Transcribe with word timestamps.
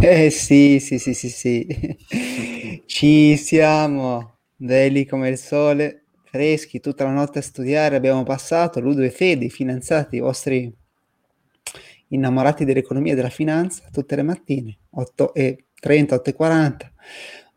Eh 0.00 0.30
sì, 0.30 0.78
sì, 0.80 0.98
sì, 0.98 1.12
sì, 1.14 1.28
sì. 1.28 1.96
Ci 2.86 3.36
siamo, 3.36 4.38
belli 4.56 5.04
come 5.04 5.28
il 5.28 5.38
sole, 5.38 6.04
freschi, 6.24 6.80
tutta 6.80 7.04
la 7.04 7.10
notte 7.12 7.40
a 7.40 7.42
studiare 7.42 7.96
abbiamo 7.96 8.22
passato, 8.22 8.80
Ludo 8.80 9.02
e 9.02 9.10
Fede, 9.10 9.44
i 9.44 9.50
fidanzati, 9.50 10.16
i 10.16 10.20
vostri 10.20 10.72
innamorati 12.08 12.64
dell'economia 12.64 13.12
e 13.12 13.16
della 13.16 13.28
finanza, 13.28 13.84
tutte 13.92 14.16
le 14.16 14.22
mattine, 14.22 14.78
8 14.90 15.34
e 15.34 15.64
30, 15.78 16.14
8 16.16 16.30
e 16.30 16.34
40. 16.34 16.92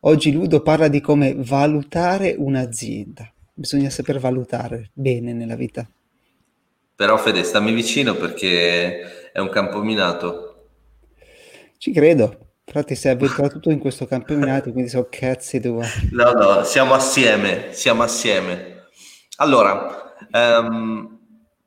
Oggi 0.01 0.31
Ludo 0.31 0.61
parla 0.61 0.87
di 0.87 1.01
come 1.01 1.33
valutare 1.37 2.35
un'azienda. 2.37 3.31
Bisogna 3.53 3.89
saper 3.89 4.19
valutare 4.19 4.91
bene 4.93 5.33
nella 5.33 5.55
vita. 5.55 5.89
Però 6.95 7.17
Fede, 7.17 7.43
stammi 7.43 7.73
vicino 7.73 8.15
perché 8.15 9.31
è 9.31 9.39
un 9.39 9.49
campo 9.49 9.81
minato. 9.81 10.54
Ci 11.77 11.91
credo, 11.91 12.53
però 12.63 12.83
ti 12.83 12.95
sei 12.95 13.13
avventurato 13.13 13.53
tutto 13.55 13.69
in 13.69 13.79
questo 13.79 14.05
campionato, 14.05 14.71
quindi 14.71 14.89
so 14.89 15.07
cazzi 15.09 15.59
tu. 15.59 15.79
No, 16.11 16.31
no, 16.31 16.63
siamo 16.63 16.93
assieme, 16.93 17.73
siamo 17.73 18.03
assieme. 18.03 18.87
Allora, 19.37 20.15
ehm, 20.31 21.19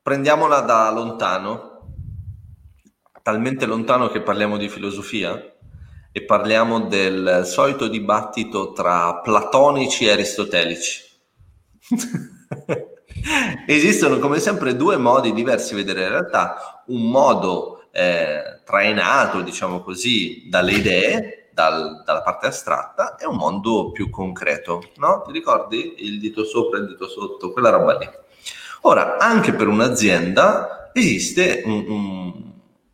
prendiamola 0.03 0.61
da 0.61 0.91
lontano, 0.91 1.95
talmente 3.23 3.67
lontano 3.67 4.09
che 4.09 4.23
parliamo 4.23 4.57
di 4.57 4.69
filosofia 4.69 5.41
e 6.11 6.25
parliamo 6.25 6.81
del 6.87 7.43
solito 7.45 7.87
dibattito 7.89 8.73
tra 8.73 9.21
platonici 9.21 10.07
e 10.07 10.11
aristotelici. 10.11 11.03
Esistono 13.67 14.19
come 14.19 14.39
sempre 14.39 14.75
due 14.75 14.97
modi 14.97 15.33
diversi 15.33 15.75
di 15.75 15.83
vedere 15.83 16.01
la 16.05 16.09
realtà, 16.09 16.83
un 16.87 17.11
modo 17.11 17.89
eh, 17.93 18.58
trainato, 18.69 19.41
diciamo 19.41 19.81
così, 19.81 20.45
dalle 20.47 20.73
idee, 20.73 21.49
dal, 21.53 22.03
dalla 22.05 22.21
parte 22.21 22.49
astratta, 22.49 23.17
e 23.17 23.25
un 23.27 23.37
mondo 23.37 23.93
più 23.93 24.11
concreto, 24.11 24.91
no? 24.97 25.23
Ti 25.25 25.33
ricordi? 25.33 25.95
Il 26.05 26.21
dito 26.21 26.45
sopra, 26.45 26.79
il 26.79 26.87
dito 26.87 27.09
sotto, 27.09 27.51
quella 27.51 27.71
roba 27.71 27.97
lì. 27.97 28.07
Ora, 28.83 29.17
anche 29.17 29.55
per 29.55 29.69
un'azienda 29.69 30.91
esiste 30.93 31.63
un, 31.65 31.85
un 31.89 32.49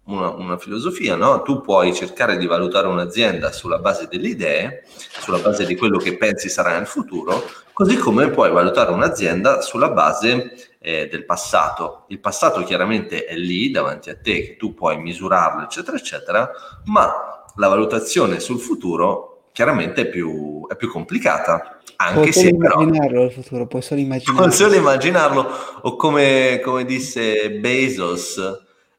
una, 0.07 0.29
una, 0.31 0.59
filosofia, 0.59 1.17
no? 1.17 1.43
Tu 1.43 1.61
puoi 1.63 1.95
cercare 1.95 2.37
di 2.37 2.47
valutare 2.47 2.87
un'azienda 2.87 3.53
sulla 3.53 3.79
base 3.79 4.07
delle 4.07 4.29
idee, 4.29 4.85
sulla 4.87 5.39
base 5.39 5.65
di 5.65 5.77
quello 5.77 5.97
che 5.97 6.17
pensi 6.19 6.51
sarà 6.51 6.77
nel 6.77 6.87
futuro, 6.87 7.43
così 7.73 7.97
come 7.97 8.29
puoi 8.29 8.51
valutare 8.51 8.93
un'azienda 8.93 9.63
sulla 9.63 9.89
base 9.91 10.74
eh, 10.85 11.09
del 11.11 11.25
passato. 11.25 12.05
Il 12.09 12.21
passato 12.21 12.63
chiaramente 12.63 13.25
è 13.25 13.35
lì 13.37 13.71
davanti 13.71 14.11
a 14.11 14.17
te, 14.17 14.45
che 14.45 14.57
tu 14.57 14.75
puoi 14.75 15.01
misurarlo, 15.01 15.63
eccetera, 15.63 15.97
eccetera, 15.97 16.51
ma 16.85 17.45
la 17.57 17.69
valutazione 17.69 18.39
sul 18.39 18.59
futuro 18.59 19.47
chiaramente 19.51 20.03
è 20.03 20.09
più, 20.09 20.67
è 20.69 20.77
più 20.77 20.91
complicata. 20.91 21.81
Anche 21.97 22.21
puoi 22.21 22.33
se 22.33 22.55
però, 22.55 22.83
immaginarlo 22.83 23.23
il 23.25 23.33
futuro, 23.33 23.67
puoi 23.67 23.81
solo 23.81 24.01
immaginarlo. 24.01 24.43
Puoi 24.43 24.53
solo 24.53 24.75
immaginarlo, 24.75 25.49
o 25.81 25.97
come, 25.97 26.61
come 26.63 26.85
disse 26.85 27.51
Bezos, 27.53 28.39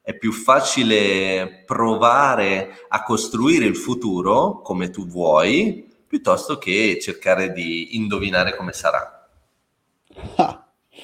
è 0.01 0.17
più 0.17 0.31
facile 0.31 1.63
provare 1.67 2.79
a 2.87 3.03
costruire 3.03 3.65
il 3.65 3.75
futuro 3.75 4.61
come 4.61 4.89
tu 4.89 5.05
vuoi, 5.05 5.87
piuttosto 6.07 6.57
che 6.57 6.97
cercare 6.99 7.51
di 7.51 7.95
indovinare 7.95 8.55
come 8.55 8.71
sarà. 8.71 9.14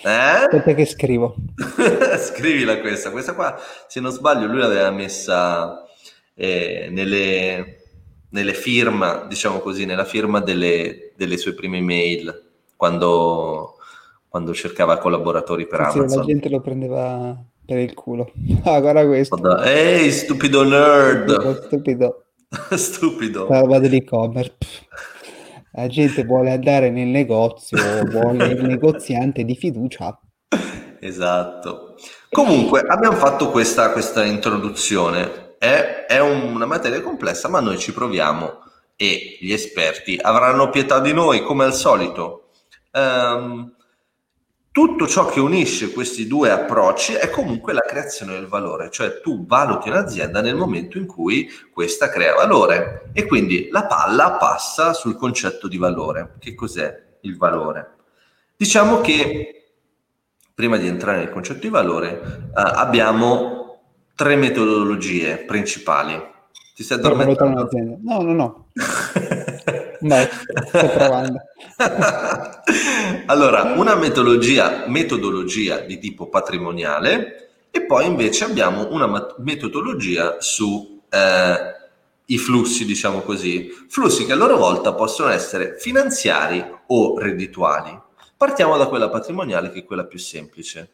Eh? 0.03 0.09
Aspetta 0.09 0.73
che 0.73 0.85
scrivo. 0.85 1.35
Scrivila 2.17 2.79
questa. 2.79 3.11
Questa 3.11 3.33
qua, 3.33 3.57
se 3.87 3.99
non 3.99 4.11
sbaglio, 4.11 4.47
lui 4.47 4.59
l'aveva 4.59 4.89
messa 4.89 5.85
eh, 6.33 6.87
nelle, 6.89 7.83
nelle 8.29 8.53
firma, 8.53 9.25
diciamo 9.27 9.59
così, 9.59 9.85
nella 9.85 10.05
firma 10.05 10.39
delle, 10.39 11.11
delle 11.15 11.37
sue 11.37 11.53
prime 11.53 11.77
email, 11.77 12.49
quando, 12.75 13.75
quando 14.27 14.53
cercava 14.53 14.97
collaboratori 14.97 15.67
per 15.67 15.87
sì, 15.91 15.97
Amazon. 15.99 16.19
la 16.19 16.25
gente 16.25 16.49
lo 16.49 16.61
prendeva 16.61 17.37
per 17.65 17.77
il 17.77 17.93
culo. 17.93 18.31
Ah, 18.63 18.79
guarda 18.79 19.05
questo. 19.05 19.37
Ehi, 19.63 20.11
stupido 20.11 20.63
nerd! 20.63 21.65
Stupido. 21.65 22.25
stupido. 22.71 23.45
Roba 23.49 23.79
dell'e-commerce. 23.79 24.53
La 25.73 25.87
gente 25.87 26.23
vuole 26.25 26.51
andare 26.51 26.89
nel 26.89 27.07
negozio, 27.07 27.77
vuole 28.05 28.47
il 28.47 28.63
negoziante 28.63 29.43
di 29.43 29.55
fiducia. 29.55 30.19
Esatto. 30.99 31.95
Comunque, 32.29 32.81
abbiamo 32.81 33.15
fatto 33.15 33.49
questa, 33.49 33.91
questa 33.91 34.23
introduzione. 34.25 35.55
È, 35.57 36.05
è 36.07 36.19
una 36.19 36.65
materia 36.65 37.01
complessa, 37.01 37.47
ma 37.47 37.59
noi 37.59 37.77
ci 37.77 37.93
proviamo 37.93 38.59
e 38.95 39.37
gli 39.39 39.51
esperti 39.51 40.19
avranno 40.21 40.69
pietà 40.69 40.99
di 40.99 41.13
noi, 41.13 41.41
come 41.41 41.63
al 41.63 41.73
solito. 41.73 42.49
Um, 42.91 43.73
tutto 44.71 45.05
ciò 45.05 45.25
che 45.25 45.41
unisce 45.41 45.91
questi 45.91 46.27
due 46.27 46.49
approcci 46.49 47.13
è 47.13 47.29
comunque 47.29 47.73
la 47.73 47.81
creazione 47.81 48.33
del 48.33 48.47
valore, 48.47 48.89
cioè 48.89 49.19
tu 49.19 49.45
valuti 49.45 49.89
un'azienda 49.89 50.41
nel 50.41 50.55
momento 50.55 50.97
in 50.97 51.05
cui 51.05 51.49
questa 51.71 52.09
crea 52.09 52.35
valore 52.35 53.09
e 53.11 53.25
quindi 53.25 53.67
la 53.69 53.85
palla 53.85 54.31
passa 54.33 54.93
sul 54.93 55.17
concetto 55.17 55.67
di 55.67 55.77
valore. 55.77 56.35
Che 56.39 56.55
cos'è 56.55 57.17
il 57.21 57.37
valore? 57.37 57.95
Diciamo 58.55 59.01
che 59.01 59.73
prima 60.53 60.77
di 60.77 60.87
entrare 60.87 61.17
nel 61.17 61.31
concetto 61.31 61.59
di 61.59 61.69
valore 61.69 62.21
eh, 62.21 62.51
abbiamo 62.53 63.81
tre 64.15 64.37
metodologie 64.37 65.37
principali. 65.37 66.29
Ti 66.75 66.83
stai 66.83 66.99
addormentando? 66.99 67.67
No, 68.03 68.21
no, 68.21 68.33
no. 68.33 68.67
Beh, 70.01 70.29
sto 70.67 70.89
provando. 70.89 71.39
allora, 73.27 73.73
una 73.75 73.95
metodologia, 73.95 74.85
metodologia 74.87 75.79
di 75.79 75.99
tipo 75.99 76.27
patrimoniale 76.27 77.49
e 77.69 77.85
poi 77.85 78.07
invece 78.07 78.45
abbiamo 78.45 78.91
una 78.91 79.33
metodologia 79.37 80.37
su 80.39 81.01
eh, 81.07 81.75
i 82.25 82.37
flussi, 82.37 82.85
diciamo 82.85 83.21
così, 83.21 83.69
flussi 83.87 84.25
che 84.25 84.31
a 84.31 84.35
loro 84.35 84.57
volta 84.57 84.93
possono 84.93 85.29
essere 85.29 85.75
finanziari 85.77 86.63
o 86.87 87.19
reddituali. 87.19 87.99
Partiamo 88.35 88.77
da 88.77 88.87
quella 88.87 89.09
patrimoniale 89.09 89.69
che 89.69 89.79
è 89.79 89.85
quella 89.85 90.05
più 90.05 90.17
semplice. 90.17 90.89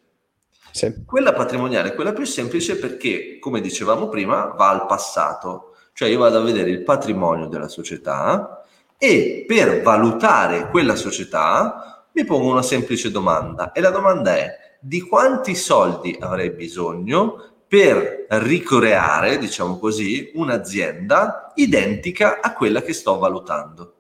Sì. 0.72 1.06
Quella 1.06 1.34
patrimoniale 1.34 1.89
è 1.89 1.95
quella 1.95 2.12
più 2.12 2.25
semplice 2.25 2.78
perché, 2.78 3.39
come 3.39 3.62
dicevamo 3.62 4.09
prima, 4.09 4.47
va 4.47 4.69
al 4.69 4.85
passato, 4.85 5.75
cioè 5.94 6.09
io 6.09 6.19
vado 6.19 6.39
a 6.39 6.44
vedere 6.44 6.69
il 6.69 6.84
patrimonio 6.84 7.47
della 7.47 7.69
società 7.69 8.63
e 8.97 9.46
per 9.47 9.81
valutare 9.81 10.69
quella 10.69 10.96
società 10.96 12.08
mi 12.13 12.25
pongo 12.25 12.50
una 12.50 12.63
semplice 12.63 13.12
domanda 13.12 13.72
e 13.72 13.81
la 13.81 13.91
domanda 13.91 14.35
è 14.35 14.56
di 14.80 15.02
quanti 15.02 15.56
soldi 15.56 16.16
avrei 16.19 16.52
bisogno 16.52 17.57
per 17.68 18.25
ricreare, 18.30 19.38
diciamo 19.38 19.78
così, 19.78 20.31
un'azienda 20.36 21.52
identica 21.56 22.40
a 22.41 22.53
quella 22.53 22.81
che 22.81 22.94
sto 22.94 23.18
valutando. 23.18 23.94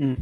Mm. 0.00 0.14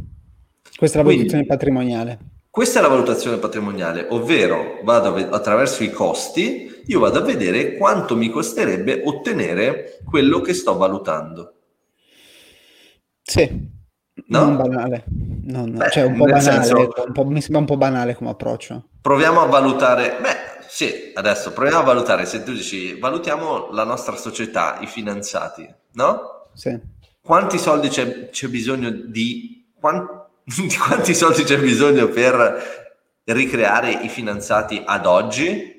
Questa 0.76 0.98
è 0.98 1.02
la 1.02 1.08
valutazione 1.08 1.44
Quindi, 1.44 1.46
patrimoniale. 1.46 2.18
Questa 2.50 2.78
è 2.80 2.82
la 2.82 2.88
valutazione 2.88 3.36
patrimoniale, 3.38 4.06
ovvero 4.10 4.80
vado 4.82 5.14
attraverso 5.14 5.84
i 5.84 5.90
costi, 5.90 6.82
io 6.84 6.98
vado 6.98 7.20
a 7.20 7.22
vedere 7.22 7.76
quanto 7.76 8.16
mi 8.16 8.28
costerebbe 8.28 9.02
ottenere 9.04 10.00
quello 10.04 10.40
che 10.40 10.52
sto 10.52 10.76
valutando. 10.76 11.61
Sì, 13.32 13.48
no? 14.26 14.44
non 14.44 14.56
banale. 14.58 15.04
Non, 15.44 15.72
Beh, 15.72 15.90
cioè 15.90 16.02
un 16.02 16.18
po' 16.18 16.24
banale, 16.26 16.42
senso, 16.42 16.92
un 17.06 17.12
po', 17.12 17.24
mi 17.24 17.40
sembra 17.40 17.60
un 17.60 17.66
po' 17.66 17.78
banale 17.78 18.14
come 18.14 18.28
approccio. 18.28 18.88
Proviamo 19.00 19.40
a 19.40 19.46
valutare, 19.46 20.18
beh, 20.20 20.66
sì, 20.68 21.12
adesso 21.14 21.52
proviamo 21.52 21.78
a 21.78 21.82
valutare, 21.84 22.26
se 22.26 22.42
tu 22.42 22.52
dici, 22.52 22.98
valutiamo 22.98 23.70
la 23.70 23.84
nostra 23.84 24.16
società, 24.16 24.78
i 24.80 24.86
finanziati, 24.86 25.66
no? 25.92 26.48
Sì. 26.52 26.78
Quanti 27.22 27.56
soldi 27.56 27.88
c'è, 27.88 28.28
c'è 28.28 28.48
bisogno 28.48 28.90
di, 28.90 29.72
quant, 29.80 30.06
di 30.44 30.76
quanti 30.76 31.14
soldi 31.14 31.44
c'è 31.44 31.58
bisogno 31.58 32.08
per 32.08 32.90
ricreare 33.24 33.92
i 33.92 34.10
finanziati 34.10 34.82
ad 34.84 35.06
oggi? 35.06 35.70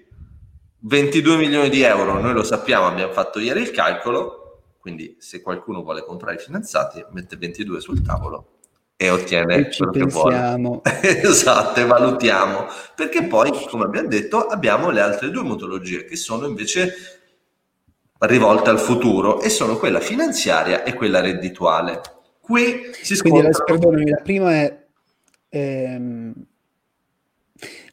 22 0.85 1.38
milioni 1.38 1.69
di 1.69 1.83
euro, 1.83 2.19
noi 2.19 2.33
lo 2.33 2.44
sappiamo, 2.44 2.88
abbiamo 2.88 3.13
fatto 3.13 3.38
ieri 3.38 3.61
il 3.61 3.69
calcolo, 3.69 4.43
quindi 4.83 5.15
se 5.18 5.41
qualcuno 5.41 5.81
vuole 5.81 6.03
comprare 6.03 6.35
i 6.35 6.39
finanziati, 6.39 7.01
mette 7.12 7.38
22 7.38 7.80
sul 7.80 8.01
tavolo 8.01 8.57
e 8.97 9.09
ottiene 9.09 9.56
e 9.56 9.69
quello 9.74 9.91
che 9.94 10.03
vuole. 10.03 10.81
esatto, 11.24 11.80
e 11.80 11.85
valutiamo. 11.85 12.65
Perché 12.94 13.24
poi, 13.24 13.50
come 13.69 13.85
abbiamo 13.85 14.09
detto, 14.09 14.45
abbiamo 14.45 14.89
le 14.89 15.00
altre 15.00 15.30
due 15.30 15.44
metodologie 15.44 16.03
che 16.03 16.18
sono 16.18 16.47
invece 16.47 16.94
rivolte 18.19 18.71
al 18.71 18.80
futuro 18.80 19.39
e 19.39 19.47
sono 19.47 19.77
quella 19.77 20.01
finanziaria 20.01 20.83
e 20.83 20.95
quella 20.95 21.21
reddituale. 21.21 22.01
Qui 22.41 22.91
si 22.91 23.15
scontra... 23.15 23.47
la, 23.47 23.63
perdonami, 23.63 24.09
la 24.09 24.21
prima 24.21 24.51
è 24.51 24.85
ehm, 25.47 26.33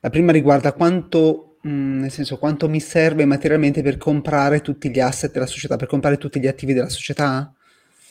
la 0.01 0.11
prima 0.11 0.33
riguarda 0.33 0.73
quanto 0.73 1.50
Mm, 1.67 2.01
nel 2.01 2.11
senso 2.11 2.39
quanto 2.39 2.69
mi 2.71 2.81
serve 2.81 3.27
materialmente 3.27 3.83
per 3.83 3.99
comprare 3.99 4.63
tutti 4.63 4.91
gli 4.91 4.99
asset 4.99 5.31
della 5.31 5.47
società, 5.47 5.77
per 5.77 5.89
comprare 5.89 6.17
tutti 6.17 6.41
gli 6.41 6.47
attivi 6.47 6.73
della 6.73 6.89
società? 6.89 7.53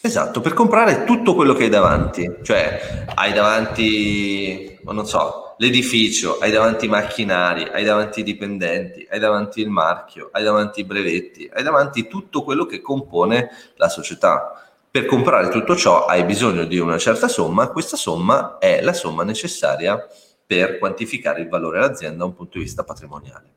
Esatto, 0.01 0.39
per 0.39 0.53
comprare 0.53 1.03
tutto 1.03 1.33
quello 1.33 1.53
che 1.53 1.63
hai 1.63 1.69
davanti, 1.69 2.37
cioè 2.43 3.05
hai 3.15 3.33
davanti, 3.33 4.79
non 4.83 5.05
so, 5.05 5.55
l'edificio, 5.57 6.37
hai 6.37 6.51
davanti 6.51 6.85
i 6.85 6.89
macchinari, 6.89 7.63
hai 7.63 7.83
davanti 7.83 8.19
i 8.21 8.23
dipendenti, 8.23 9.05
hai 9.09 9.19
davanti 9.19 9.61
il 9.61 9.69
marchio, 9.69 10.29
hai 10.31 10.43
davanti 10.43 10.81
i 10.81 10.85
brevetti, 10.85 11.49
hai 11.51 11.63
davanti 11.63 12.07
tutto 12.07 12.43
quello 12.43 12.65
che 12.65 12.81
compone 12.81 13.49
la 13.75 13.89
società. 13.89 14.53
Per 14.91 15.05
comprare 15.05 15.49
tutto 15.49 15.75
ciò 15.75 16.05
hai 16.05 16.23
bisogno 16.23 16.65
di 16.65 16.77
una 16.77 16.97
certa 16.97 17.27
somma, 17.27 17.67
questa 17.67 17.97
somma 17.97 18.57
è 18.57 18.81
la 18.81 18.93
somma 18.93 19.23
necessaria 19.23 20.07
per 20.49 20.79
quantificare 20.79 21.41
il 21.41 21.47
valore 21.47 21.79
dell'azienda 21.79 22.17
da 22.17 22.25
un 22.25 22.33
punto 22.33 22.57
di 22.57 22.63
vista 22.63 22.83
patrimoniale. 22.83 23.53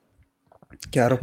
Chiaro. 0.90 1.18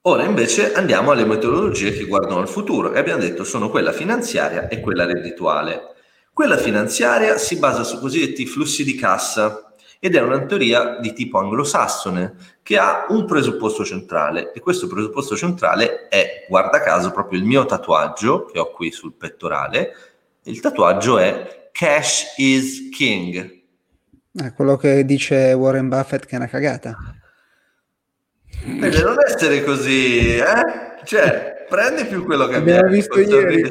Ora 0.00 0.24
invece 0.24 0.74
andiamo 0.74 1.12
alle 1.12 1.24
metodologie 1.24 1.92
che 1.92 2.06
guardano 2.06 2.40
al 2.40 2.48
futuro 2.48 2.92
e 2.92 2.98
abbiamo 2.98 3.20
detto 3.20 3.44
sono 3.44 3.70
quella 3.70 3.92
finanziaria 3.92 4.66
e 4.66 4.80
quella 4.80 5.04
reddituale. 5.04 5.94
Quella 6.32 6.56
finanziaria 6.56 7.38
si 7.38 7.56
basa 7.60 7.84
su 7.84 8.00
cosiddetti 8.00 8.46
flussi 8.46 8.82
di 8.82 8.96
cassa 8.96 9.74
ed 10.00 10.16
è 10.16 10.20
una 10.20 10.44
teoria 10.44 10.98
di 10.98 11.12
tipo 11.12 11.38
anglosassone 11.38 12.56
che 12.64 12.76
ha 12.76 13.06
un 13.10 13.24
presupposto 13.24 13.84
centrale 13.84 14.50
e 14.50 14.58
questo 14.58 14.88
presupposto 14.88 15.36
centrale 15.36 16.08
è, 16.08 16.46
guarda 16.48 16.80
caso, 16.80 17.12
proprio 17.12 17.38
il 17.38 17.44
mio 17.44 17.64
tatuaggio 17.64 18.46
che 18.46 18.58
ho 18.58 18.72
qui 18.72 18.90
sul 18.90 19.12
pettorale. 19.12 19.94
Il 20.42 20.58
tatuaggio 20.58 21.18
è 21.18 21.68
Cash 21.70 22.34
is 22.38 22.88
King. 22.90 23.61
È 24.34 24.54
quello 24.54 24.76
che 24.78 25.04
dice 25.04 25.52
Warren 25.52 25.88
Buffett 25.88 26.24
che 26.24 26.34
è 26.34 26.36
una 26.36 26.48
cagata. 26.48 26.96
Deve 28.64 29.02
non 29.02 29.16
essere 29.26 29.62
così, 29.62 30.36
eh? 30.36 31.04
Cioè, 31.04 31.66
prendi 31.68 32.06
più 32.06 32.24
quello 32.24 32.46
che 32.46 32.56
abbiamo 32.56 32.88
visto 32.88 33.20
ieri. 33.20 33.68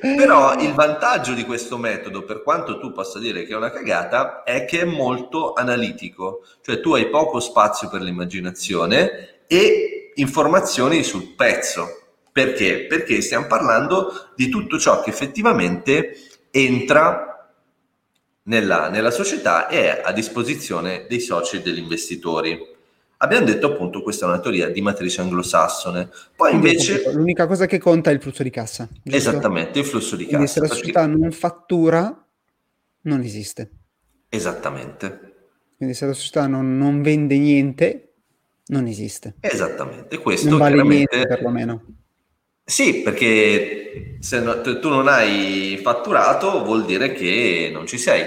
Però 0.00 0.54
il 0.60 0.74
vantaggio 0.74 1.32
di 1.32 1.44
questo 1.44 1.76
metodo, 1.76 2.22
per 2.22 2.44
quanto 2.44 2.78
tu 2.78 2.92
possa 2.92 3.18
dire 3.18 3.42
che 3.44 3.52
è 3.52 3.56
una 3.56 3.72
cagata, 3.72 4.44
è 4.44 4.64
che 4.64 4.82
è 4.82 4.84
molto 4.84 5.54
analitico, 5.54 6.44
cioè 6.62 6.78
tu 6.80 6.94
hai 6.94 7.08
poco 7.08 7.40
spazio 7.40 7.88
per 7.88 8.02
l'immaginazione 8.02 9.40
e 9.48 10.12
informazioni 10.14 11.02
sul 11.02 11.34
pezzo. 11.34 12.02
Perché? 12.30 12.86
Perché 12.86 13.20
stiamo 13.22 13.46
parlando 13.46 14.30
di 14.36 14.48
tutto 14.48 14.78
ciò 14.78 15.02
che 15.02 15.10
effettivamente 15.10 16.14
entra 16.52 17.37
nella, 18.48 18.88
nella 18.88 19.10
società 19.10 19.68
e 19.68 19.96
è 19.96 20.02
a 20.04 20.12
disposizione 20.12 21.06
dei 21.08 21.20
soci 21.20 21.56
e 21.56 21.62
degli 21.62 21.78
investitori. 21.78 22.76
Abbiamo 23.18 23.46
detto 23.46 23.66
appunto 23.66 24.02
questa 24.02 24.26
è 24.26 24.28
una 24.28 24.40
teoria 24.40 24.68
di 24.68 24.80
matrice 24.80 25.20
anglosassone. 25.20 26.08
Poi 26.36 26.54
invece... 26.54 27.10
L'unica 27.12 27.46
cosa 27.46 27.66
che 27.66 27.78
conta 27.78 28.10
è 28.10 28.14
il 28.14 28.20
flusso 28.20 28.42
di 28.42 28.50
cassa. 28.50 28.88
Giusto? 28.90 29.16
Esattamente, 29.16 29.78
il 29.78 29.84
flusso 29.84 30.16
di 30.16 30.24
Quindi 30.26 30.46
cassa. 30.46 30.60
se 30.60 30.66
la 30.66 30.74
società 30.74 31.04
perché... 31.04 31.18
non 31.18 31.32
fattura, 31.32 32.26
non 33.02 33.22
esiste. 33.22 33.70
Esattamente. 34.28 35.34
Quindi 35.76 35.94
se 35.94 36.06
la 36.06 36.12
società 36.12 36.46
non, 36.46 36.76
non 36.76 37.02
vende 37.02 37.36
niente, 37.38 38.12
non 38.66 38.86
esiste. 38.86 39.34
Esattamente, 39.40 40.18
questo 40.18 40.48
non 40.48 40.58
vale 40.58 40.74
chiaramente... 40.74 41.16
niente 41.16 41.34
perlomeno. 41.34 41.82
Sì, 42.70 43.00
perché 43.00 44.18
se 44.20 44.42
tu 44.78 44.88
non 44.90 45.08
hai 45.08 45.80
fatturato 45.82 46.62
vuol 46.64 46.84
dire 46.84 47.12
che 47.12 47.70
non 47.72 47.86
ci 47.86 47.96
sei. 47.96 48.26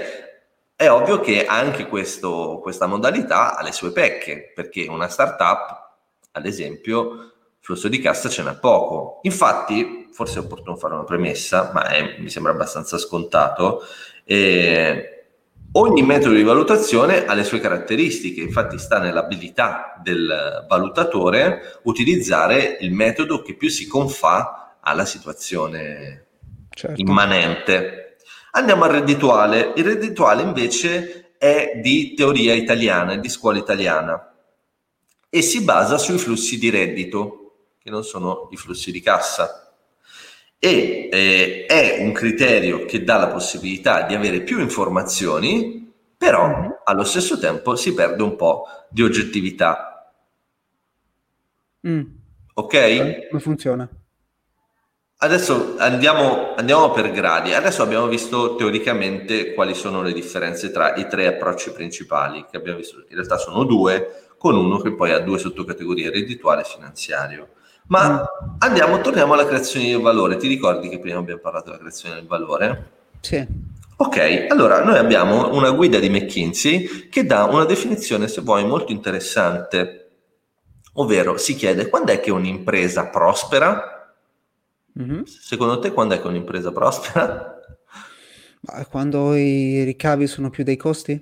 È 0.76 0.90
ovvio 0.90 1.20
che 1.20 1.46
anche 1.46 1.86
questo, 1.86 2.58
questa 2.60 2.88
modalità 2.88 3.56
ha 3.56 3.62
le 3.62 3.72
sue 3.72 3.92
pecche, 3.92 4.52
perché 4.56 4.88
una 4.90 5.08
startup, 5.10 5.90
ad 6.32 6.46
esempio, 6.48 7.34
flusso 7.60 7.88
di 7.88 8.00
cassa 8.00 8.30
ce 8.30 8.42
n'è 8.42 8.56
poco. 8.58 9.20
Infatti, 9.24 10.10
forse 10.12 10.40
è 10.40 10.42
opportuno 10.44 10.76
fare 10.76 10.96
una 10.96 11.04
premessa, 11.04 11.70
ma 11.72 11.88
è, 11.90 12.16
mi 12.18 12.30
sembra 12.32 12.52
abbastanza 12.52 12.98
scontato. 12.98 13.84
Eh, 14.24 15.21
Ogni 15.74 16.04
metodo 16.04 16.36
di 16.36 16.44
valutazione 16.44 17.26
ha 17.26 17.34
le 17.34 17.46
sue 17.46 17.62
caratteristiche, 17.62 18.42
infatti 18.42 18.78
sta 18.78 19.00
nell'abilità 19.00 19.98
del 20.04 20.66
valutatore 20.68 21.80
utilizzare 21.84 22.78
il 22.82 22.92
metodo 22.92 23.42
che 23.42 23.56
più 23.56 23.70
si 23.70 23.88
confà 23.88 24.78
alla 24.82 25.06
situazione 25.06 26.26
certo. 26.72 27.00
immanente. 27.00 28.18
Andiamo 28.52 28.84
al 28.84 28.92
reddituale. 28.92 29.72
Il 29.78 29.86
reddituale 29.86 30.42
invece 30.42 31.36
è 31.38 31.80
di 31.82 32.16
teoria 32.16 32.54
italiana, 32.54 33.14
è 33.14 33.20
di 33.20 33.30
scuola 33.30 33.58
italiana 33.58 34.36
e 35.30 35.42
si 35.42 35.64
basa 35.64 35.98
sui 35.98 36.18
flussi 36.18 36.58
di 36.58 36.70
reddito, 36.70 37.54
che 37.82 37.90
non 37.90 38.04
sono 38.04 38.50
i 38.52 38.58
flussi 38.58 38.92
di 38.92 39.00
cassa 39.00 39.71
e 40.64 41.10
eh, 41.12 41.66
è 41.66 42.04
un 42.04 42.12
criterio 42.12 42.86
che 42.86 43.04
dà 43.04 43.18
la 43.18 43.30
possibilità 43.30 44.04
di 44.04 44.14
avere 44.14 44.42
più 44.42 44.60
informazioni, 44.60 45.92
però 46.16 46.48
mm-hmm. 46.48 46.70
allo 46.84 47.04
stesso 47.04 47.40
tempo 47.40 47.76
si 47.76 47.96
perde 47.96 48.22
un 48.22 48.36
po' 48.36 48.66
di 48.88 49.02
oggettività. 49.02 50.14
Mm. 51.88 52.02
Ok? 52.54 53.28
Come 53.30 53.42
funziona? 53.42 53.90
Adesso 55.24 55.78
andiamo, 55.80 56.54
andiamo, 56.54 56.92
per 56.92 57.10
gradi. 57.10 57.54
Adesso 57.54 57.82
abbiamo 57.82 58.08
visto 58.08 58.54
teoricamente 58.54 59.56
quali 59.56 59.74
sono 59.74 60.04
le 60.04 60.14
differenze 60.14 60.70
tra 60.70 60.94
i 60.94 61.08
tre 61.08 61.26
approcci 61.26 61.72
principali 61.72 62.46
che 62.52 62.58
abbiamo 62.58 62.78
visto. 62.78 63.00
In 63.08 63.16
realtà 63.16 63.38
sono 63.38 63.64
due, 63.64 64.34
con 64.38 64.56
uno 64.56 64.78
che 64.78 64.94
poi 64.94 65.12
ha 65.12 65.20
due 65.20 65.40
sottocategorie, 65.40 66.12
reddituale 66.12 66.62
e 66.62 66.66
finanziario. 66.66 67.48
Ma 67.88 68.22
mm. 68.22 68.56
andiamo, 68.60 69.02
torniamo 69.02 69.34
alla 69.34 69.46
creazione 69.46 69.88
del 69.88 70.02
valore. 70.02 70.38
Ti 70.38 70.48
ricordi 70.48 70.90
che 70.90 71.00
prima 71.00 71.20
abbiamo 71.20 71.42
parlato 71.42 71.66
della 71.66 71.80
creazione 71.80 72.16
del 72.16 72.28
valore? 72.28 72.92
Sì. 73.22 73.46
Ok, 73.98 74.48
allora 74.50 74.84
noi 74.84 74.98
abbiamo 74.98 75.54
una 75.54 75.70
guida 75.70 76.00
di 76.00 76.10
McKinsey 76.10 77.10
che 77.10 77.24
dà 77.24 77.46
una 77.46 77.66
definizione, 77.66 78.28
se 78.28 78.42
vuoi, 78.42 78.66
molto 78.66 78.92
interessante, 78.92 80.10
ovvero 80.94 81.38
si 81.38 81.54
chiede 81.54 81.88
quando 81.88 82.12
è 82.12 82.20
che 82.20 82.32
un'impresa 82.32 83.08
prospera? 83.10 84.16
Mm-hmm. 85.00 85.22
Secondo 85.24 85.78
te 85.80 85.92
quando 85.92 86.16
è 86.16 86.22
che 86.22 86.28
un'impresa 86.28 86.72
prospera? 86.72 87.60
Quando 88.90 89.36
i 89.36 89.84
ricavi 89.84 90.28
sono 90.28 90.50
più 90.50 90.64
dei 90.64 90.78
costi? 90.78 91.20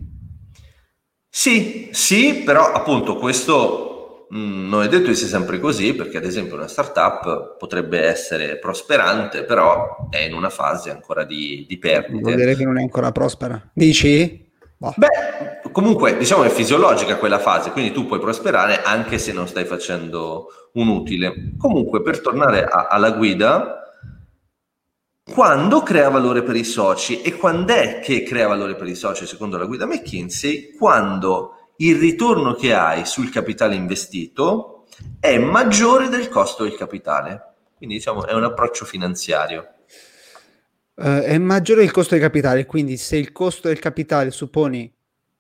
Sì, 1.30 1.90
sì, 1.92 2.44
però 2.44 2.72
appunto 2.72 3.18
questo 3.18 3.89
Mm, 4.34 4.70
non 4.70 4.84
è 4.84 4.88
detto 4.88 5.08
che 5.08 5.16
sia 5.16 5.28
sempre 5.28 5.60
così, 5.60 5.96
perché 5.96 6.18
ad 6.18 6.26
esempio 6.26 6.56
una 6.56 6.68
startup 6.68 7.58
potrebbe 7.58 8.02
essere 8.02 8.58
prosperante, 8.58 9.44
però 9.44 10.08
è 10.10 10.20
in 10.20 10.34
una 10.34 10.52
fase 10.52 10.92
ancora 10.92 11.24
di, 11.24 11.66
di 11.68 11.78
perdite. 11.80 12.22
Vuol 12.22 12.36
dire 12.36 12.56
che 12.56 12.64
non 12.64 12.78
è 12.78 12.82
ancora 12.82 13.12
prospera. 13.12 13.70
Dici? 13.74 14.48
Boh. 14.78 14.94
Beh, 14.96 15.72
comunque 15.72 16.16
diciamo 16.16 16.44
è 16.44 16.50
fisiologica 16.50 17.18
quella 17.18 17.40
fase, 17.40 17.72
quindi 17.72 17.92
tu 17.92 18.06
puoi 18.06 18.20
prosperare 18.20 18.82
anche 18.84 19.18
se 19.18 19.34
non 19.34 19.48
stai 19.48 19.66
facendo 19.66 20.48
un 20.74 20.88
utile. 20.88 21.54
Comunque, 21.58 22.02
per 22.02 22.22
tornare 22.22 22.64
a, 22.64 22.88
alla 22.88 23.12
guida, 23.12 23.80
quando 25.34 25.82
crea 25.82 26.10
valore 26.10 26.44
per 26.44 26.56
i 26.56 26.64
soci 26.64 27.22
e 27.22 27.36
quando 27.36 27.74
è 27.74 28.00
che 28.00 28.24
crea 28.24 28.48
valore 28.48 28.76
per 28.76 28.88
i 28.88 28.96
soci 28.96 29.26
secondo 29.26 29.58
la 29.58 29.66
guida 29.66 29.86
McKinsey? 29.86 30.76
Quando 30.78 31.59
il 31.82 31.98
ritorno 31.98 32.54
che 32.54 32.74
hai 32.74 33.06
sul 33.06 33.30
capitale 33.30 33.76
investito 33.76 34.86
è 35.20 35.38
maggiore 35.38 36.10
del 36.10 36.30
costo 36.30 36.64
del 36.64 36.76
capitale. 36.76 37.46
Quindi 37.78 37.96
diciamo 37.96 38.26
è 38.26 38.34
un 38.34 38.44
approccio 38.44 38.86
finanziario. 38.86 39.76
Uh, 40.96 41.22
è 41.22 41.38
maggiore 41.38 41.84
il 41.84 41.92
costo 41.92 42.16
del 42.16 42.24
capitale, 42.24 42.66
quindi 42.66 42.98
se 42.98 43.16
il 43.16 43.32
costo 43.32 43.70
del 43.70 43.80
capitale, 43.80 44.32
supponi, 44.32 44.94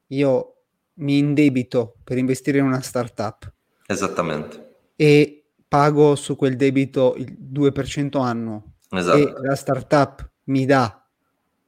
io 0.07 0.53
mi 0.95 1.17
indebito 1.17 1.95
per 2.03 2.17
investire 2.17 2.59
in 2.59 2.65
una 2.65 2.81
startup. 2.81 3.51
Esattamente. 3.85 4.67
E 4.95 5.43
pago 5.67 6.15
su 6.15 6.37
quel 6.37 6.55
debito 6.55 7.15
il 7.17 7.37
2% 7.51 8.21
annuo. 8.21 8.75
Esatto. 8.91 9.17
E 9.17 9.33
la 9.41 9.55
startup 9.55 10.29
mi 10.45 10.65
dà 10.65 11.05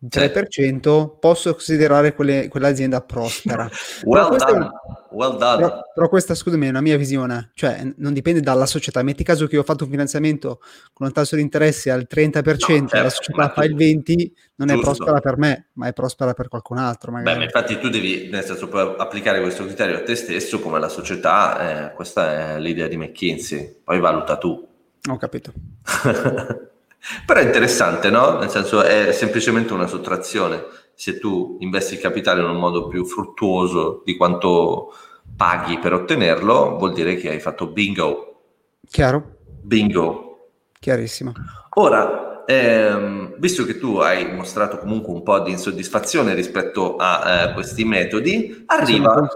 3%, 0.04 1.20
posso 1.20 1.52
considerare 1.52 2.16
quelle, 2.16 2.48
quell'azienda 2.48 3.02
prospera. 3.02 3.70
well 4.04 4.36
done, 4.36 4.52
una, 4.52 4.72
well 5.12 5.38
done. 5.38 5.58
Però, 5.58 5.82
però, 5.94 6.10
questa, 6.10 6.34
scusami, 6.34 6.66
è 6.66 6.70
una 6.70 6.82
mia 6.82 6.98
visione, 6.98 7.52
cioè 7.54 7.82
non 7.98 8.14
dipende 8.14 8.42
dalla 8.42 8.66
società. 8.66 9.04
Metti 9.04 9.24
caso 9.24 9.46
che 9.46 9.56
io 9.56 9.62
ho 9.62 9.64
fatto 9.64 9.84
un 9.84 9.92
finanziamento 9.92 10.60
con 10.92 11.06
un 11.06 11.14
tasso 11.14 11.36
di 11.36 11.44
interesse 11.44 11.92
al 11.92 12.08
30%, 12.10 12.42
no, 12.42 12.58
certo, 12.58 12.98
la 12.98 13.10
società 13.10 13.50
fa 13.50 13.64
il 13.64 13.76
20%, 13.76 14.32
non 14.56 14.68
giusto. 14.68 14.74
è 14.74 14.80
prospera 14.80 15.20
per 15.20 15.38
me, 15.38 15.68
ma 15.74 15.88
è 15.88 15.94
prospera 15.94 16.34
per 16.34 16.48
qualcun 16.48 16.80
altro. 16.80 17.12
Magari. 17.12 17.38
Beh, 17.38 17.44
infatti 17.44 17.78
tu 17.78 17.90
devi, 17.90 18.28
nel 18.32 18.44
senso, 18.44 18.70
applicare 18.98 19.40
questo 19.40 19.66
criterio 19.66 19.98
a 19.98 20.02
te 20.02 20.16
stesso 20.16 20.60
come 20.60 20.78
alla 20.78 20.90
società, 20.90 21.90
eh, 21.90 21.94
questa 21.94 22.56
è 22.56 22.60
l'idea 22.60 22.88
di 22.88 22.98
McKinsey, 22.98 23.82
poi 23.84 24.00
valuta 24.00 24.38
tu. 24.38 24.68
Ho 25.10 25.18
capito. 25.18 25.52
Però 27.26 27.40
è 27.40 27.44
interessante, 27.44 28.10
no? 28.10 28.38
Nel 28.38 28.50
senso 28.50 28.82
è 28.82 29.12
semplicemente 29.12 29.74
una 29.74 29.88
sottrazione. 29.88 30.64
Se 30.94 31.18
tu 31.20 31.58
investi 31.60 31.96
il 31.96 32.00
capitale 32.00 32.42
in 32.42 32.50
un 32.50 32.58
modo 32.58 32.88
più 32.88 33.06
fruttuoso 33.06 34.02
di 34.06 34.16
quanto 34.16 34.94
paghi 35.36 35.80
per 35.80 35.94
ottenerlo, 35.94 36.78
vuol 36.78 36.94
dire 36.94 37.16
che 37.16 37.30
hai 37.30 37.40
fatto 37.40 37.68
bingo. 37.68 38.42
Chiaro? 38.90 39.38
Bingo. 39.62 40.50
chiarissimo. 40.80 41.34
Ora, 41.76 42.44
ehm, 42.46 43.36
visto 43.38 43.64
che 43.64 43.78
tu 43.78 43.98
hai 43.98 44.34
mostrato 44.34 44.78
comunque 44.78 45.14
un 45.14 45.24
po' 45.24 45.40
di 45.40 45.52
insoddisfazione 45.52 46.34
rispetto 46.34 46.98
a 46.98 47.50
eh, 47.50 47.54
questi 47.54 47.86
metodi, 47.86 48.64
arriva, 48.68 49.30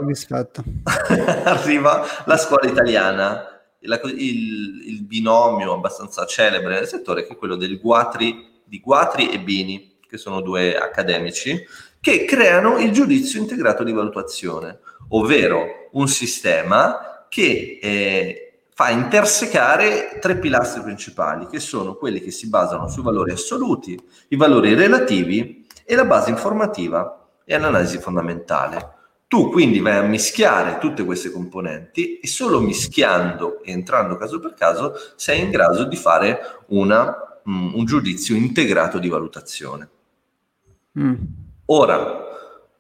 arriva 1.46 2.06
la 2.26 2.38
scuola 2.38 2.70
italiana, 2.70 3.55
la, 3.86 4.00
il, 4.04 4.82
il, 4.88 5.04
binomio 5.04 5.74
abbastanza 5.74 6.26
celebre 6.26 6.76
nel 6.76 6.88
settore 6.88 7.26
che 7.26 7.34
è 7.34 7.38
quello 7.38 7.58
Guatri, 7.80 8.62
di 8.64 8.80
Guatri 8.80 9.30
e 9.30 9.40
Bini, 9.40 9.98
che 10.08 10.18
sono 10.18 10.42
due 10.42 10.78
accademici, 10.78 11.64
che 12.00 12.26
creano 12.26 12.78
il 12.78 12.92
giudizio 12.92 13.40
integrato 13.40 13.84
di 13.84 13.92
valutazione, 13.92 14.80
ovvero 15.10 15.90
un 15.94 16.08
sistema 16.08 17.26
che 17.30 17.80
eh, 17.82 18.60
fa 18.74 18.90
intersecare 18.90 20.18
tre 20.20 20.38
pilastri 20.38 20.82
principali, 20.82 21.48
che 21.48 21.60
sono 21.60 21.96
quelli 21.96 22.20
che 22.20 22.32
si 22.32 22.50
basano 22.50 22.88
sui 22.90 23.04
valori 23.04 23.32
assoluti, 23.32 23.98
i 24.30 24.36
valori 24.36 24.74
relativi 24.74 25.66
e 25.86 25.96
la 25.96 26.06
base 26.06 26.30
informativa 26.30 27.30
e 27.46 27.58
l'analisi 27.58 28.00
fondamentale. 28.00 28.94
Tu 29.28 29.50
quindi 29.50 29.80
vai 29.80 29.98
a 29.98 30.04
mischiare 30.04 30.78
tutte 30.78 31.04
queste 31.04 31.32
componenti 31.32 32.20
e 32.20 32.28
solo 32.28 32.60
mischiando 32.60 33.64
e 33.64 33.72
entrando 33.72 34.18
caso 34.18 34.40
per 34.40 34.54
caso 34.54 34.94
sei 35.16 35.42
in 35.42 35.50
grado 35.50 35.86
di 35.86 35.96
fare 35.96 36.40
una, 36.68 37.42
um, 37.46 37.74
un 37.76 37.86
giudizio 37.86 38.36
integrato 38.36 39.00
di 39.00 39.10
valutazione. 39.10 39.90
Mm. 41.00 41.14
Ora 41.66 42.24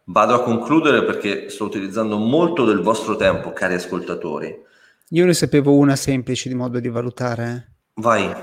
vado 0.05 0.33
a 0.35 0.43
concludere 0.43 1.03
perché 1.03 1.49
sto 1.49 1.65
utilizzando 1.65 2.17
molto 2.17 2.63
del 2.63 2.81
vostro 2.81 3.15
tempo, 3.15 3.51
cari 3.51 3.73
ascoltatori. 3.73 4.63
Io 5.09 5.25
ne 5.25 5.33
sapevo 5.33 5.75
una 5.75 5.95
semplice 5.95 6.49
di 6.49 6.55
modo 6.55 6.79
di 6.79 6.89
valutare. 6.89 7.73
Vai. 7.95 8.33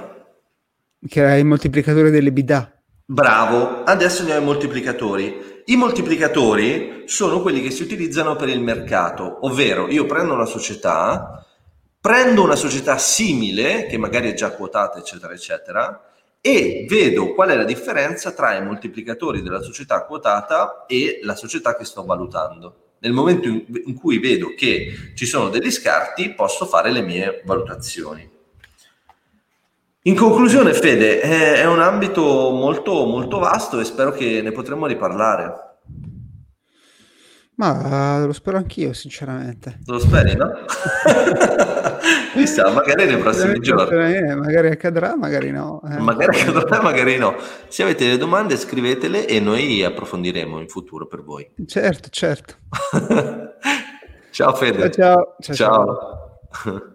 Che 1.06 1.20
era 1.20 1.36
il 1.36 1.44
moltiplicatore 1.44 2.10
delle 2.10 2.32
bidà. 2.32 2.72
Bravo, 3.04 3.84
adesso 3.84 4.20
andiamo 4.20 4.40
ai 4.40 4.46
moltiplicatori. 4.46 5.51
I 5.64 5.76
moltiplicatori 5.76 7.04
sono 7.06 7.40
quelli 7.40 7.62
che 7.62 7.70
si 7.70 7.82
utilizzano 7.82 8.34
per 8.34 8.48
il 8.48 8.60
mercato, 8.60 9.46
ovvero 9.46 9.88
io 9.88 10.06
prendo 10.06 10.34
una 10.34 10.44
società, 10.44 11.46
prendo 12.00 12.42
una 12.42 12.56
società 12.56 12.98
simile, 12.98 13.86
che 13.86 13.96
magari 13.96 14.28
è 14.28 14.34
già 14.34 14.50
quotata, 14.50 14.98
eccetera, 14.98 15.32
eccetera, 15.32 16.10
e 16.40 16.84
vedo 16.88 17.32
qual 17.32 17.50
è 17.50 17.54
la 17.54 17.62
differenza 17.62 18.32
tra 18.32 18.56
i 18.56 18.64
moltiplicatori 18.64 19.40
della 19.40 19.62
società 19.62 20.04
quotata 20.04 20.84
e 20.88 21.20
la 21.22 21.36
società 21.36 21.76
che 21.76 21.84
sto 21.84 22.04
valutando. 22.04 22.96
Nel 22.98 23.12
momento 23.12 23.46
in 23.46 23.94
cui 23.96 24.18
vedo 24.18 24.54
che 24.56 25.12
ci 25.14 25.26
sono 25.26 25.48
degli 25.48 25.70
scarti, 25.70 26.34
posso 26.34 26.66
fare 26.66 26.90
le 26.90 27.02
mie 27.02 27.42
valutazioni. 27.44 28.28
In 30.04 30.16
conclusione, 30.16 30.74
Fede, 30.74 31.20
è 31.20 31.64
un 31.64 31.80
ambito 31.80 32.50
molto, 32.50 33.04
molto 33.04 33.38
vasto 33.38 33.78
e 33.78 33.84
spero 33.84 34.10
che 34.10 34.40
ne 34.42 34.50
potremo 34.50 34.86
riparlare. 34.86 35.70
Ma 37.54 38.24
lo 38.24 38.32
spero 38.32 38.56
anch'io, 38.56 38.92
sinceramente. 38.92 39.78
Lo 39.86 40.00
speri, 40.00 40.34
no? 40.34 40.50
Chissà, 42.32 42.68
magari 42.70 43.04
nei 43.04 43.18
prossimi 43.18 43.60
giorni. 43.60 44.34
Magari 44.34 44.70
accadrà, 44.70 45.14
magari 45.16 45.52
no. 45.52 45.80
Eh. 45.88 45.98
Magari 46.00 46.40
accadrà, 46.40 46.82
magari 46.82 47.16
no. 47.18 47.36
Se 47.68 47.84
avete 47.84 48.04
delle 48.04 48.18
domande 48.18 48.56
scrivetele 48.56 49.28
e 49.28 49.38
noi 49.38 49.84
approfondiremo 49.84 50.58
in 50.58 50.66
futuro 50.66 51.06
per 51.06 51.22
voi. 51.22 51.48
Certo, 51.64 52.08
certo. 52.08 52.56
ciao 54.32 54.54
Fede. 54.54 54.90
ciao. 54.90 55.36
ciao. 55.40 55.54
ciao. 55.54 55.86
ciao. 56.50 56.86